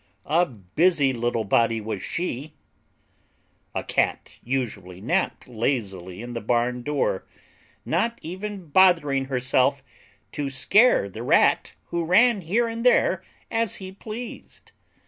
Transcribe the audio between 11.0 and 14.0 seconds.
the rat who ran here and there as he